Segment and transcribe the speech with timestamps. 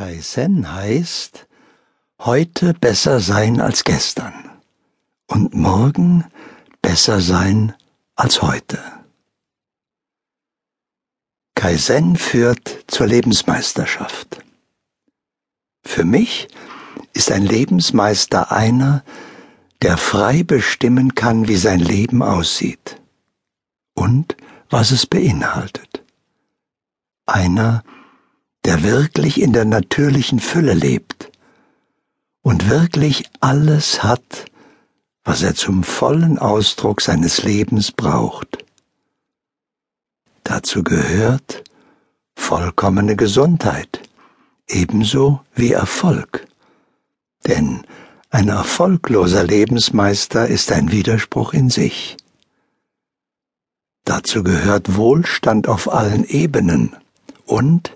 [0.00, 1.46] Kaizen heißt
[2.20, 4.50] heute besser sein als gestern
[5.26, 6.24] und morgen
[6.80, 7.74] besser sein
[8.16, 8.78] als heute.
[11.54, 14.42] Kaizen führt zur Lebensmeisterschaft.
[15.84, 16.48] Für mich
[17.12, 19.04] ist ein Lebensmeister einer,
[19.82, 23.02] der frei bestimmen kann, wie sein Leben aussieht
[23.92, 24.34] und
[24.70, 26.02] was es beinhaltet.
[27.26, 27.99] Einer, der
[28.64, 31.30] der wirklich in der natürlichen Fülle lebt
[32.42, 34.46] und wirklich alles hat,
[35.24, 38.64] was er zum vollen Ausdruck seines Lebens braucht.
[40.44, 41.64] Dazu gehört
[42.34, 44.00] vollkommene Gesundheit,
[44.66, 46.46] ebenso wie Erfolg.
[47.46, 47.84] Denn
[48.30, 52.16] ein erfolgloser Lebensmeister ist ein Widerspruch in sich.
[54.04, 56.96] Dazu gehört Wohlstand auf allen Ebenen
[57.44, 57.94] und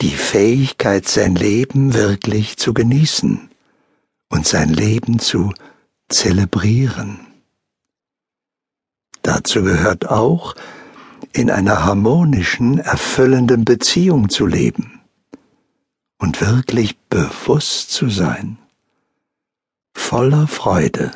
[0.00, 3.50] die Fähigkeit, sein Leben wirklich zu genießen
[4.28, 5.52] und sein Leben zu
[6.08, 7.26] zelebrieren.
[9.22, 10.54] Dazu gehört auch,
[11.32, 15.00] in einer harmonischen, erfüllenden Beziehung zu leben
[16.18, 18.58] und wirklich bewusst zu sein,
[19.94, 21.12] voller Freude,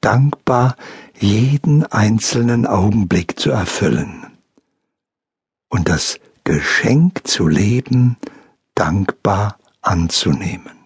[0.00, 0.76] dankbar
[1.18, 4.26] jeden einzelnen Augenblick zu erfüllen
[5.68, 8.16] und das Geschenk zu leben
[8.74, 10.78] dankbar anzunehmen.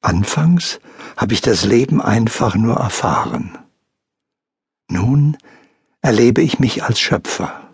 [0.00, 0.80] Anfangs
[1.16, 3.56] habe ich das Leben einfach nur erfahren.
[4.88, 5.36] Nun
[6.00, 7.68] erlebe ich mich als Schöpfer.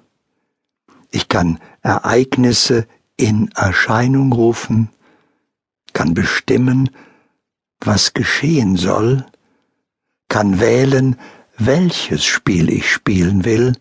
[1.11, 2.87] Ich kann Ereignisse
[3.17, 4.91] in Erscheinung rufen,
[5.95, 6.91] kann bestimmen,
[7.81, 9.25] was geschehen soll,
[10.29, 11.19] kann wählen,
[11.57, 13.73] welches Spiel ich spielen will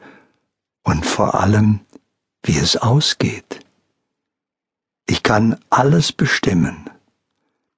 [0.83, 1.81] und vor allem,
[2.43, 3.59] wie es ausgeht.
[5.07, 6.89] Ich kann alles bestimmen,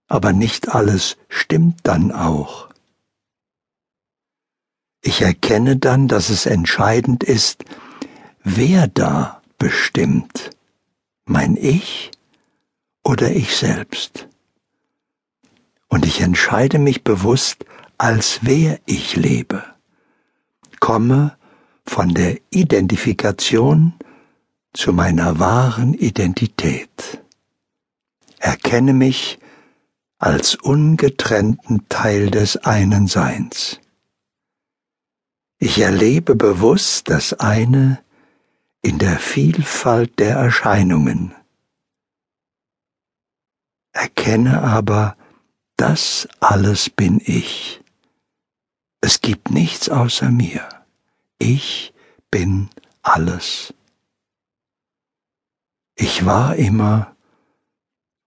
[0.07, 2.69] aber nicht alles stimmt dann auch.
[5.01, 7.63] Ich erkenne dann, dass es entscheidend ist,
[8.43, 10.51] wer da bestimmt,
[11.25, 12.11] mein Ich
[13.03, 14.27] oder ich selbst.
[15.87, 17.65] Und ich entscheide mich bewusst,
[17.97, 19.63] als wer ich lebe,
[20.79, 21.37] komme
[21.85, 23.93] von der Identifikation
[24.73, 27.23] zu meiner wahren Identität.
[28.39, 29.39] Erkenne mich
[30.17, 33.79] als ungetrennten Teil des einen Seins.
[35.57, 38.03] Ich erlebe bewusst das eine
[38.81, 41.35] in der Vielfalt der Erscheinungen.
[43.93, 45.17] Erkenne aber,
[45.75, 47.81] das alles bin ich.
[49.01, 50.80] Es gibt nichts außer mir.
[51.43, 51.91] Ich
[52.29, 52.69] bin
[53.01, 53.73] alles.
[55.95, 57.15] Ich war immer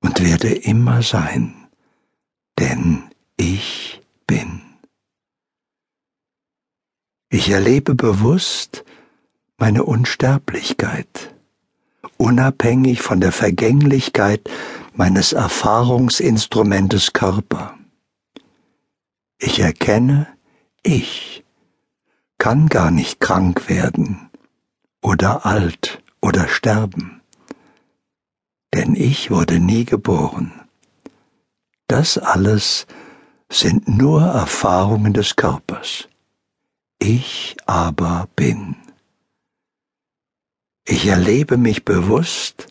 [0.00, 1.68] und werde immer sein,
[2.58, 3.04] denn
[3.36, 4.62] ich bin.
[7.30, 8.84] Ich erlebe bewusst
[9.58, 11.36] meine Unsterblichkeit,
[12.16, 14.50] unabhängig von der Vergänglichkeit
[14.92, 17.78] meines Erfahrungsinstrumentes Körper.
[19.38, 20.26] Ich erkenne,
[20.82, 21.43] ich
[22.44, 24.28] kann gar nicht krank werden
[25.00, 27.22] oder alt oder sterben,
[28.74, 30.52] denn ich wurde nie geboren.
[31.86, 32.86] Das alles
[33.48, 36.10] sind nur Erfahrungen des Körpers.
[36.98, 38.76] Ich aber bin.
[40.86, 42.66] Ich erlebe mich bewusst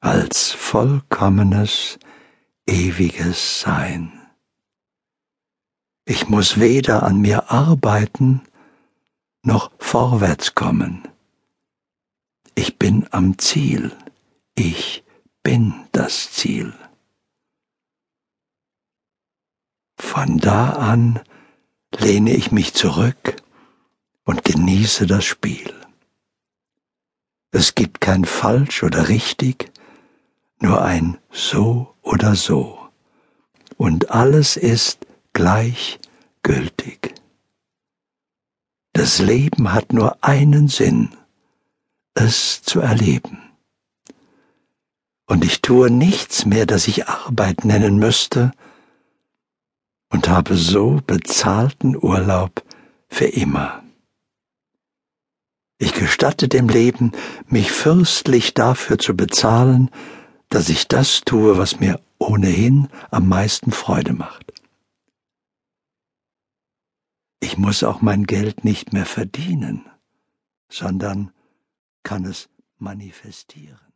[0.00, 1.98] als vollkommenes,
[2.66, 4.12] ewiges Sein.
[6.04, 8.42] Ich muss weder an mir arbeiten,
[9.46, 11.06] noch vorwärts kommen.
[12.54, 13.92] Ich bin am Ziel.
[14.54, 15.04] Ich
[15.42, 16.74] bin das Ziel.
[19.98, 21.20] Von da an
[21.96, 23.36] lehne ich mich zurück
[24.24, 25.72] und genieße das Spiel.
[27.52, 29.70] Es gibt kein falsch oder richtig,
[30.58, 32.78] nur ein so oder so.
[33.76, 37.15] Und alles ist gleichgültig.
[39.06, 41.10] Das Leben hat nur einen Sinn,
[42.14, 43.38] es zu erleben.
[45.26, 48.50] Und ich tue nichts mehr, das ich Arbeit nennen müsste,
[50.10, 52.64] und habe so bezahlten Urlaub
[53.08, 53.80] für immer.
[55.78, 57.12] Ich gestatte dem Leben,
[57.46, 59.88] mich fürstlich dafür zu bezahlen,
[60.48, 64.55] dass ich das tue, was mir ohnehin am meisten Freude macht.
[67.56, 69.86] Ich muss auch mein Geld nicht mehr verdienen,
[70.68, 71.32] sondern
[72.02, 73.80] kann es manifestieren.